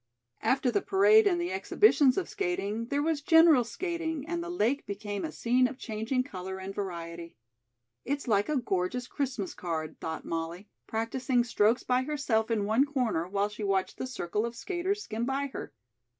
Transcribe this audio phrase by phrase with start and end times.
[0.41, 4.83] After the parade and the exhibitions of skating, there was general skating and the lake
[4.87, 7.37] became a scene of changing color and variety.
[8.03, 13.27] "It's like a gorgeous Christmas card," thought Molly, practicing strokes by herself in one corner
[13.27, 15.71] while she watched the circle of skaters skim by her.